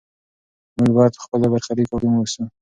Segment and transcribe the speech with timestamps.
[0.77, 2.43] موږ باید په خپل برخلیک حاکم واوسو.